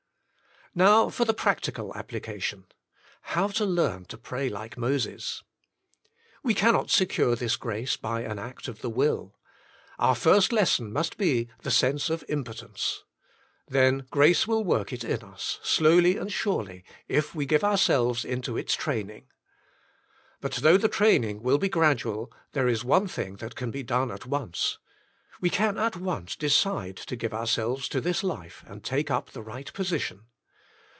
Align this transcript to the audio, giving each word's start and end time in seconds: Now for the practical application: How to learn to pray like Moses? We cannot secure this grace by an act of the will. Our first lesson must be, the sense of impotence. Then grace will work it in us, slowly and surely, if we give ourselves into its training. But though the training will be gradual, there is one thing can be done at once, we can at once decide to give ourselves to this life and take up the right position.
Now 0.73 1.09
for 1.09 1.25
the 1.25 1.33
practical 1.33 1.93
application: 1.97 2.63
How 3.35 3.49
to 3.49 3.65
learn 3.65 4.05
to 4.05 4.17
pray 4.17 4.47
like 4.47 4.77
Moses? 4.77 5.43
We 6.43 6.53
cannot 6.53 6.89
secure 6.89 7.35
this 7.35 7.57
grace 7.57 7.97
by 7.97 8.21
an 8.21 8.39
act 8.39 8.69
of 8.69 8.79
the 8.79 8.89
will. 8.89 9.35
Our 9.99 10.15
first 10.15 10.53
lesson 10.53 10.93
must 10.93 11.17
be, 11.17 11.49
the 11.63 11.71
sense 11.71 12.09
of 12.09 12.23
impotence. 12.29 13.03
Then 13.67 14.07
grace 14.11 14.47
will 14.47 14.63
work 14.63 14.93
it 14.93 15.03
in 15.03 15.21
us, 15.23 15.59
slowly 15.61 16.15
and 16.15 16.31
surely, 16.31 16.85
if 17.09 17.35
we 17.35 17.45
give 17.45 17.65
ourselves 17.65 18.23
into 18.23 18.55
its 18.55 18.73
training. 18.73 19.27
But 20.39 20.53
though 20.53 20.77
the 20.77 20.87
training 20.87 21.41
will 21.41 21.57
be 21.57 21.67
gradual, 21.67 22.31
there 22.53 22.69
is 22.69 22.85
one 22.85 23.09
thing 23.09 23.35
can 23.35 23.71
be 23.71 23.83
done 23.83 24.09
at 24.09 24.25
once, 24.25 24.77
we 25.41 25.49
can 25.49 25.77
at 25.77 25.97
once 25.97 26.37
decide 26.37 26.95
to 26.95 27.17
give 27.17 27.33
ourselves 27.33 27.89
to 27.89 27.99
this 27.99 28.23
life 28.23 28.63
and 28.65 28.81
take 28.85 29.11
up 29.11 29.31
the 29.31 29.43
right 29.43 29.67
position. 29.73 30.27